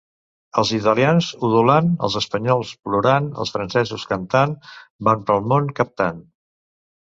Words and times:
Els 0.61 0.69
italians, 0.77 1.27
udolant, 1.47 1.91
els 2.07 2.15
espanyols, 2.21 2.73
plorant, 2.89 3.29
els 3.45 3.55
francesos, 3.59 4.09
cantant, 4.15 4.59
van 5.11 5.25
pel 5.31 5.49
món 5.55 5.73
captant. 5.83 6.29